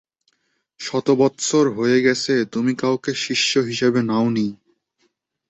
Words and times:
শত 0.79 1.07
বৎসর 1.19 1.65
হয়ে 1.77 1.97
গেছে 2.01 2.33
তুমি 2.53 2.71
কাউকে 2.75 3.11
শিষ্য 3.25 3.51
হিসেবে 3.69 3.99
নাওনি। 4.03 4.47